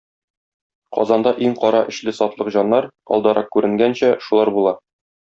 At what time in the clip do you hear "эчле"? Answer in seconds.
1.93-2.13